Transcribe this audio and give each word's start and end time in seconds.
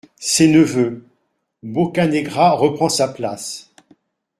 SES 0.19 0.47
NEVEUX.- 0.47 1.03
BOCCANEGRA 1.61 2.53
REPREND 2.59 2.89
SA 2.89 3.09
PLACE. 3.13 3.69